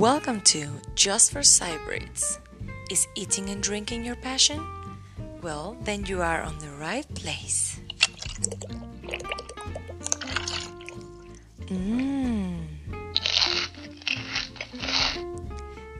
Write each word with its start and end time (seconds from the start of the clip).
Welcome 0.00 0.40
to 0.52 0.66
Just 0.94 1.30
for 1.30 1.40
Cybrids. 1.40 2.38
Is 2.90 3.06
eating 3.16 3.50
and 3.50 3.62
drinking 3.62 4.02
your 4.02 4.16
passion? 4.16 4.66
Well, 5.42 5.76
then 5.82 6.06
you 6.06 6.22
are 6.22 6.40
on 6.40 6.58
the 6.58 6.70
right 6.80 7.06
place. 7.14 7.78
Mmm. 11.66 12.64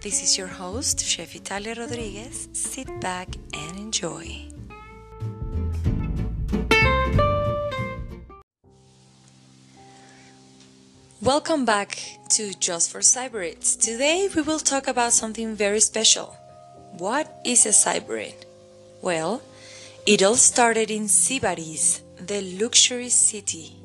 This 0.01 0.23
is 0.23 0.39
your 0.39 0.47
host, 0.49 1.05
Chef 1.05 1.37
Italia 1.37 1.75
Rodriguez. 1.75 2.49
Sit 2.55 2.89
back 3.03 3.29
and 3.53 3.77
enjoy. 3.77 4.49
Welcome 11.31 11.65
back 11.65 11.97
to 12.31 12.53
Just 12.55 12.91
for 12.91 12.99
Cyberids. 12.99 13.81
Today 13.81 14.29
we 14.35 14.43
will 14.43 14.59
talk 14.59 14.89
about 14.89 15.13
something 15.13 15.55
very 15.55 15.79
special. 15.79 16.35
What 16.99 17.31
is 17.45 17.67
a 17.67 17.69
cyberid? 17.69 18.35
Well, 19.01 19.41
it 20.07 20.25
all 20.25 20.35
started 20.35 20.91
in 20.91 21.05
Sybaris, 21.05 22.01
the 22.19 22.41
luxury 22.61 23.11
city. 23.11 23.80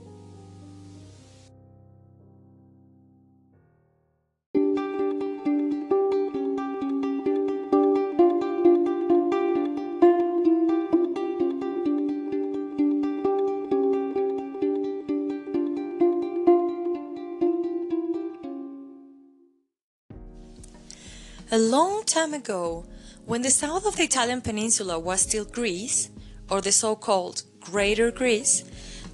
A 21.55 21.69
long 21.77 22.03
time 22.03 22.33
ago, 22.33 22.83
when 23.25 23.41
the 23.41 23.49
south 23.49 23.85
of 23.85 23.95
the 23.95 24.03
Italian 24.03 24.41
peninsula 24.41 24.99
was 24.99 25.21
still 25.21 25.45
Greece, 25.45 26.09
or 26.49 26.59
the 26.59 26.73
so 26.73 26.97
called 26.97 27.43
Greater 27.61 28.11
Greece, 28.11 28.65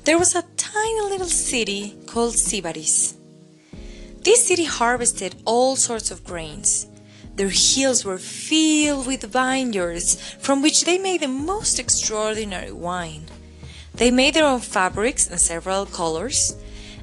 there 0.06 0.18
was 0.18 0.34
a 0.34 0.42
tiny 0.58 1.02
little 1.02 1.28
city 1.28 1.96
called 2.08 2.34
Sybaris. 2.34 3.14
This 4.24 4.48
city 4.48 4.64
harvested 4.64 5.36
all 5.46 5.76
sorts 5.76 6.10
of 6.10 6.24
grains. 6.24 6.88
Their 7.36 7.52
hills 7.54 8.04
were 8.04 8.18
filled 8.18 9.06
with 9.06 9.32
vineyards 9.32 10.20
from 10.40 10.64
which 10.64 10.84
they 10.84 10.98
made 10.98 11.22
the 11.22 11.28
most 11.28 11.78
extraordinary 11.78 12.72
wine. 12.72 13.28
They 13.94 14.10
made 14.10 14.34
their 14.34 14.48
own 14.48 14.62
fabrics 14.62 15.30
in 15.30 15.38
several 15.38 15.86
colors, 15.86 16.56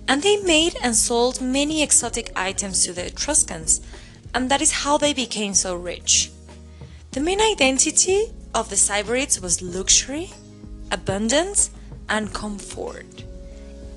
and 0.09 0.21
they 0.21 0.39
made 0.39 0.75
and 0.83 0.97
sold 0.97 1.41
many 1.41 1.81
exotic 1.81 2.33
items 2.35 2.85
to 2.87 2.93
the 2.93 3.07
Etruscans 3.07 3.81
and 4.35 4.51
that 4.51 4.63
is 4.63 4.73
how 4.73 4.99
they 4.99 5.13
became 5.13 5.55
so 5.55 5.75
rich. 5.75 6.31
The 7.13 7.21
main 7.21 7.41
identity 7.41 8.27
of 8.55 8.71
the 8.71 8.77
Cyberids 8.77 9.41
was 9.41 9.63
luxury, 9.63 10.31
abundance, 10.91 11.71
and 12.09 12.33
comfort. 12.33 13.25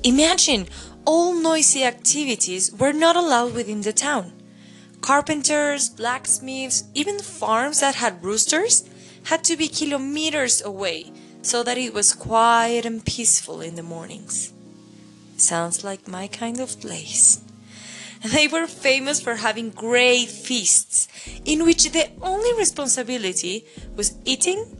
Imagine 0.03 0.67
all 1.05 1.33
noisy 1.33 1.83
activities 1.83 2.71
were 2.71 2.93
not 2.93 3.15
allowed 3.15 3.53
within 3.53 3.81
the 3.81 3.93
town. 3.93 4.33
Carpenters, 5.01 5.89
blacksmiths, 5.89 6.83
even 6.93 7.19
farms 7.19 7.79
that 7.79 7.95
had 7.95 8.23
roosters 8.23 8.87
had 9.25 9.43
to 9.43 9.57
be 9.57 9.67
kilometers 9.67 10.61
away 10.61 11.11
so 11.41 11.63
that 11.63 11.77
it 11.77 11.93
was 11.93 12.13
quiet 12.13 12.85
and 12.85 13.05
peaceful 13.05 13.61
in 13.61 13.75
the 13.75 13.83
mornings. 13.83 14.53
Sounds 15.37 15.83
like 15.83 16.07
my 16.07 16.27
kind 16.27 16.59
of 16.59 16.79
place. 16.79 17.41
They 18.23 18.47
were 18.47 18.67
famous 18.67 19.19
for 19.19 19.35
having 19.35 19.71
great 19.71 20.29
feasts 20.29 21.07
in 21.43 21.65
which 21.65 21.91
the 21.91 22.09
only 22.21 22.53
responsibility 22.53 23.65
was 23.95 24.13
eating, 24.25 24.77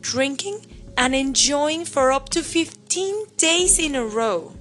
drinking, 0.00 0.66
and 0.96 1.14
enjoying 1.14 1.86
for 1.86 2.12
up 2.12 2.28
to 2.30 2.42
15 2.42 3.26
days 3.38 3.78
in 3.78 3.94
a 3.94 4.04
row. 4.04 4.52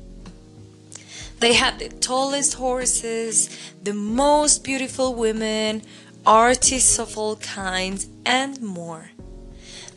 They 1.40 1.54
had 1.54 1.80
the 1.80 1.90
tallest 1.90 2.54
horses, 2.54 3.50
the 3.84 3.94
most 3.94 4.64
beautiful 4.64 5.16
women, 5.16 5.82
artists 6.26 7.00
of 7.00 7.18
all 7.18 7.36
kinds, 7.38 8.08
and 8.26 8.62
more. 8.62 9.10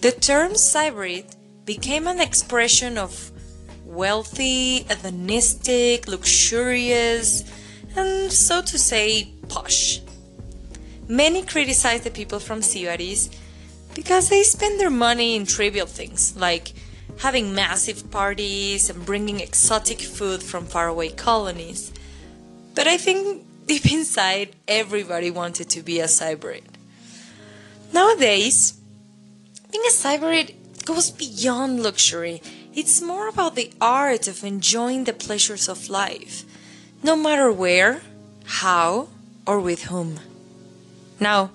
The 0.01 0.11
term 0.11 0.53
Cyberid 0.55 1.37
became 1.65 2.09
an 2.09 2.19
expression 2.19 2.99
of 2.99 3.31
wealthy, 3.85 4.85
hedonistic, 4.85 6.09
luxurious, 6.09 7.45
and 7.97 8.33
so 8.33 8.63
to 8.63 8.79
say, 8.79 9.33
posh. 9.49 10.01
Many 11.09 11.43
criticize 11.43 12.01
the 12.01 12.11
people 12.11 12.41
from 12.41 12.61
Sybaris 12.61 13.35
because 13.95 14.29
they 14.29 14.43
spend 14.43 14.81
their 14.81 14.91
money 14.91 15.37
in 15.37 15.47
trivial 15.47 15.87
things 15.87 16.37
like 16.37 16.73
having 17.19 17.55
massive 17.55 18.11
parties 18.11 18.91
and 18.91 19.05
bringing 19.05 19.41
exotic 19.41 20.01
food 20.01 20.43
from 20.43 20.67
faraway 20.67 21.11
colonies. 21.11 21.93
But 22.75 22.87
I 22.87 22.97
think 22.97 23.47
deep 23.67 23.91
inside, 23.91 24.57
everybody 24.67 25.31
wanted 25.31 25.69
to 25.71 25.83
be 25.83 26.01
a 26.01 26.05
Cyberid. 26.05 26.65
Nowadays, 27.93 28.81
being 29.71 29.85
a 29.87 29.93
Cyberid 29.93 30.85
goes 30.85 31.11
beyond 31.11 31.83
luxury. 31.83 32.43
It's 32.75 33.01
more 33.01 33.29
about 33.29 33.55
the 33.55 33.73
art 33.81 34.27
of 34.27 34.43
enjoying 34.43 35.05
the 35.05 35.13
pleasures 35.13 35.69
of 35.69 35.89
life 35.89 36.45
no 37.05 37.15
matter 37.15 37.53
where, 37.53 38.01
how, 38.47 39.09
or 39.47 39.61
with 39.61 39.85
whom. 39.85 40.19
Now, 41.21 41.51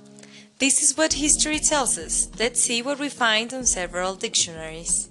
this 0.60 0.84
is 0.84 0.96
what 0.96 1.14
history 1.14 1.58
tells 1.58 1.98
us. 1.98 2.30
Let's 2.38 2.62
see 2.62 2.84
what 2.84 3.00
we 3.00 3.10
find 3.10 3.52
on 3.52 3.66
several 3.66 4.14
dictionaries. 4.14 5.10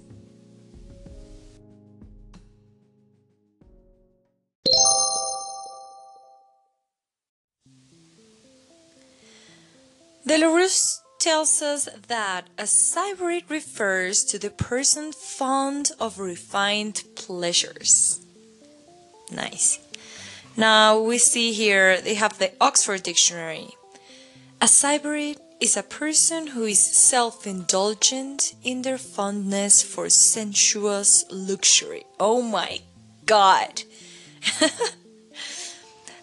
Delarus 10.25 10.99
tells 11.19 11.61
us 11.61 11.89
that 12.07 12.47
a 12.57 12.63
cyberid 12.63 13.49
refers 13.49 14.23
to 14.23 14.39
the 14.39 14.51
person 14.51 15.11
fond 15.11 15.91
of 15.99 16.17
refined 16.17 17.03
pleasures. 17.15 18.21
Nice. 19.31 19.79
Now 20.59 20.99
we 20.99 21.19
see 21.19 21.53
here 21.53 22.01
they 22.01 22.15
have 22.15 22.37
the 22.37 22.51
Oxford 22.59 23.03
Dictionary. 23.03 23.69
A 24.59 24.65
cyberid 24.65 25.37
is 25.61 25.77
a 25.77 25.83
person 25.83 26.47
who 26.47 26.65
is 26.65 26.83
self 26.83 27.47
indulgent 27.47 28.55
in 28.61 28.81
their 28.81 28.97
fondness 28.97 29.81
for 29.81 30.09
sensuous 30.09 31.23
luxury. 31.31 32.03
Oh 32.19 32.41
my 32.41 32.81
god! 33.25 33.83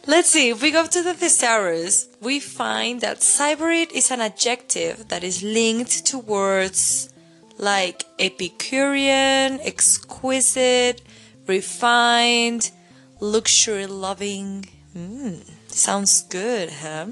Let's 0.07 0.29
see, 0.29 0.51
if 0.51 0.61
we 0.61 0.71
go 0.71 0.87
to 0.87 1.03
the 1.03 1.15
thesaurus, 1.15 2.07
we 2.21 2.39
find 2.39 3.01
that 3.01 3.21
cyberid 3.21 3.91
is 3.93 4.11
an 4.11 4.21
adjective 4.21 5.09
that 5.09 5.25
is 5.25 5.43
linked 5.43 6.05
to 6.09 6.19
words 6.19 7.09
like 7.57 8.05
Epicurean, 8.19 9.61
exquisite, 9.63 11.01
refined, 11.47 12.71
luxury 13.27 13.87
loving. 13.87 14.67
Mm, 14.95 15.43
sounds 15.69 16.23
good, 16.23 16.71
huh? 16.71 17.07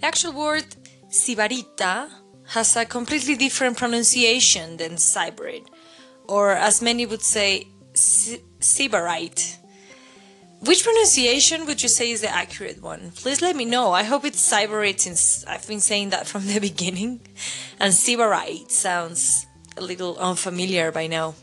The 0.00 0.06
actual 0.06 0.32
word 0.32 0.66
sibarita 1.08 2.10
has 2.48 2.76
a 2.76 2.84
completely 2.84 3.36
different 3.36 3.78
pronunciation 3.78 4.76
than 4.76 4.92
cyberid, 4.92 5.66
or 6.28 6.50
as 6.52 6.82
many 6.82 7.06
would 7.06 7.22
say, 7.22 7.68
Sibarite. 7.94 9.58
Which 10.60 10.82
pronunciation 10.82 11.66
would 11.66 11.82
you 11.82 11.88
say 11.88 12.10
is 12.10 12.22
the 12.22 12.30
accurate 12.30 12.82
one? 12.82 13.12
Please 13.14 13.40
let 13.42 13.54
me 13.54 13.64
know. 13.64 13.92
I 13.92 14.02
hope 14.02 14.24
it's 14.24 14.50
cyberite 14.52 15.00
since 15.00 15.44
I've 15.46 15.66
been 15.68 15.80
saying 15.80 16.10
that 16.10 16.26
from 16.26 16.46
the 16.46 16.58
beginning. 16.70 17.20
And 17.78 17.92
Sibarite 17.92 18.70
sounds 18.70 19.46
a 19.76 19.82
little 19.82 20.16
unfamiliar 20.16 20.90
by 20.90 21.06
now. 21.06 21.34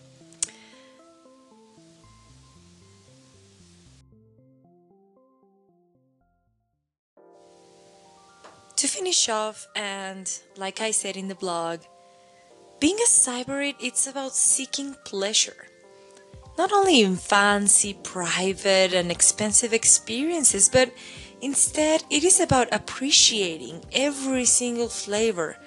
To 8.81 8.87
finish 8.87 9.29
off, 9.29 9.67
and 9.75 10.27
like 10.57 10.81
I 10.81 10.89
said 10.89 11.15
in 11.15 11.27
the 11.27 11.35
blog, 11.35 11.81
being 12.79 12.97
a 12.97 13.07
cyberid, 13.07 13.75
it's 13.79 14.07
about 14.07 14.33
seeking 14.33 14.95
pleasure. 15.05 15.67
Not 16.57 16.73
only 16.73 17.03
in 17.03 17.17
fancy, 17.17 17.93
private, 17.93 18.91
and 18.91 19.11
expensive 19.11 19.71
experiences, 19.71 20.67
but 20.67 20.91
instead 21.41 22.05
it 22.09 22.23
is 22.23 22.39
about 22.39 22.69
appreciating 22.73 23.85
every 23.93 24.45
single 24.45 24.89
flavor, 24.89 25.57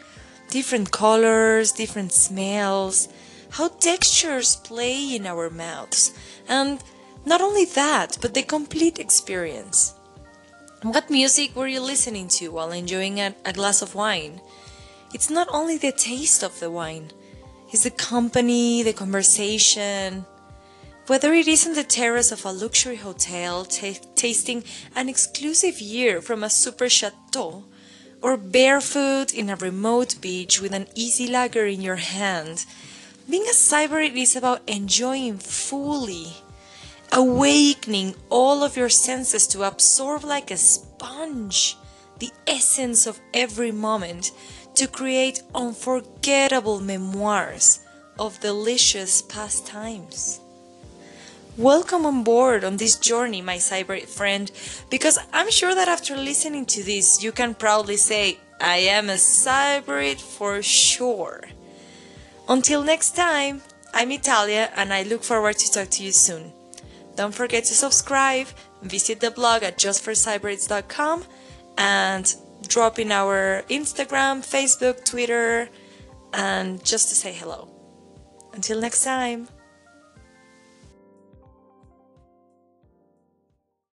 different 0.51 0.91
colors, 0.91 1.71
different 1.71 2.11
smells, 2.11 3.09
how 3.51 3.69
textures 3.69 4.57
play 4.57 5.15
in 5.15 5.25
our 5.25 5.51
mouths, 5.51 6.19
and 6.49 6.83
not 7.25 7.41
only 7.41 7.65
that, 7.65 8.19
but 8.21 8.35
the 8.35 8.43
complete 8.43 8.99
experience. 8.99 9.95
What 10.85 11.09
music 11.09 11.57
were 11.57 11.67
you 11.67 11.81
listening 11.81 12.29
to 12.37 12.51
while 12.51 12.71
enjoying 12.71 13.19
a, 13.19 13.35
a 13.47 13.55
glass 13.55 13.81
of 13.81 13.95
wine? 13.95 14.43
It's 15.15 15.31
not 15.31 15.49
only 15.51 15.79
the 15.79 15.93
taste 15.93 16.43
of 16.43 16.61
the 16.61 16.71
wine, 16.71 17.11
it's 17.73 17.85
the 17.85 17.91
company, 17.91 18.83
the 18.83 18.93
conversation. 18.93 20.27
Whether 21.07 21.33
it 21.33 21.49
is 21.49 21.67
on 21.67 21.73
the 21.73 21.85
terrace 21.85 22.31
of 22.33 22.45
a 22.45 22.53
luxury 22.53 22.97
hotel, 22.97 23.65
ta- 23.65 24.05
tasting 24.15 24.63
an 24.95 25.09
exclusive 25.09 25.81
year 25.81 26.21
from 26.21 26.45
a 26.45 26.51
super 26.51 26.91
chateau, 26.91 27.65
or 28.21 28.37
barefoot 28.37 29.33
in 29.33 29.49
a 29.49 29.57
remote 29.57 30.17
beach 30.21 30.61
with 30.61 30.75
an 30.75 30.89
easy 30.95 31.27
lager 31.27 31.65
in 31.65 31.81
your 31.81 31.97
hand, 31.97 32.67
being 33.31 33.45
a 33.45 33.55
cyberite 33.55 34.17
is 34.17 34.37
about 34.37 34.61
enjoying 34.69 35.39
fully 35.39 36.44
awakening 37.17 38.13
all 38.29 38.65
of 38.65 38.77
your 38.77 38.89
senses 38.89 39.47
to 39.47 39.63
absorb 39.63 40.25
like 40.25 40.51
a 40.51 40.57
sponge 40.57 41.77
the 42.19 42.33
essence 42.45 43.07
of 43.07 43.21
every 43.33 43.71
moment 43.71 44.33
to 44.75 44.89
create 44.89 45.41
unforgettable 45.55 46.81
memoirs 46.81 47.81
of 48.19 48.41
delicious 48.41 49.23
past 49.23 49.65
times. 49.65 50.41
Welcome 51.57 52.05
on 52.05 52.25
board 52.25 52.65
on 52.65 52.79
this 52.79 52.97
journey, 52.97 53.41
my 53.41 53.59
cyber 53.59 54.05
friend, 54.05 54.51
because 54.91 55.17
I'm 55.33 55.51
sure 55.53 55.75
that 55.75 55.87
after 55.87 56.17
listening 56.17 56.67
to 56.67 56.83
this, 56.83 57.23
you 57.23 57.31
can 57.31 57.55
proudly 57.55 57.97
say, 57.97 58.39
I 58.61 58.79
am 58.79 59.09
a 59.09 59.15
cyberite 59.15 60.21
for 60.21 60.63
sure. 60.63 61.45
Until 62.49 62.83
next 62.83 63.15
time, 63.15 63.63
I'm 63.93 64.11
Italia 64.11 64.73
and 64.75 64.93
I 64.93 65.05
look 65.05 65.23
forward 65.23 65.59
to 65.59 65.71
talk 65.71 65.91
to 65.91 66.03
you 66.03 66.11
soon. 66.11 66.53
Don't 67.17 67.35
forget 67.35 67.65
to 67.65 67.75
subscribe, 67.75 68.49
visit 68.83 69.21
the 69.21 69.31
blog 69.31 69.63
at 69.63 69.79
justforcyberites.com, 69.79 71.25
and 71.79 72.35
drop 72.67 72.99
in 72.99 73.13
our 73.13 73.63
Instagram, 73.69 74.41
Facebook, 74.41 75.05
Twitter, 75.05 75.69
and 76.33 76.85
just 76.85 77.09
to 77.11 77.15
say 77.15 77.33
hello. 77.33 77.69
Until 78.53 78.81
next 78.81 79.05
time. 79.05 79.49